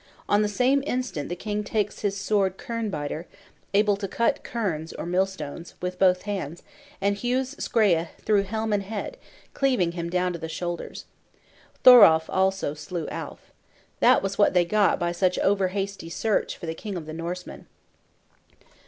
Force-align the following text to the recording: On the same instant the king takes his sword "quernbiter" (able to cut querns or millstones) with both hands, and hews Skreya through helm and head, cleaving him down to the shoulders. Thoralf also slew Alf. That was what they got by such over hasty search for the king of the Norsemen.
On 0.27 0.41
the 0.41 0.47
same 0.47 0.81
instant 0.87 1.29
the 1.29 1.35
king 1.35 1.63
takes 1.63 1.99
his 1.99 2.17
sword 2.17 2.57
"quernbiter" 2.57 3.27
(able 3.75 3.95
to 3.97 4.07
cut 4.07 4.43
querns 4.43 4.93
or 4.97 5.05
millstones) 5.05 5.75
with 5.79 5.99
both 5.99 6.23
hands, 6.23 6.63
and 6.99 7.15
hews 7.17 7.53
Skreya 7.59 8.09
through 8.19 8.41
helm 8.41 8.73
and 8.73 8.81
head, 8.81 9.17
cleaving 9.53 9.91
him 9.91 10.09
down 10.09 10.33
to 10.33 10.39
the 10.39 10.49
shoulders. 10.49 11.05
Thoralf 11.83 12.25
also 12.31 12.73
slew 12.73 13.07
Alf. 13.09 13.51
That 13.99 14.23
was 14.23 14.39
what 14.39 14.55
they 14.55 14.65
got 14.65 14.97
by 14.97 15.11
such 15.11 15.37
over 15.37 15.67
hasty 15.67 16.09
search 16.09 16.57
for 16.57 16.65
the 16.65 16.73
king 16.73 16.95
of 16.97 17.05
the 17.05 17.13
Norsemen. 17.13 17.67